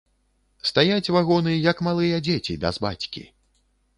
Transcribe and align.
Стаяць 0.69 1.11
вагоны, 1.15 1.51
як 1.71 1.83
малыя 1.89 2.21
дзеці 2.27 2.57
без 2.63 2.83
бацькі. 2.87 3.23